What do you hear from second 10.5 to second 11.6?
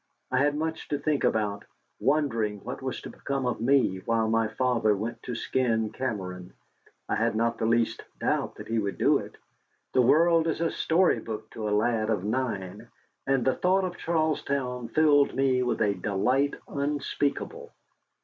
a storybook